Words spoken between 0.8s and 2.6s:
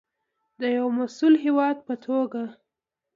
مسوول هیواد په توګه.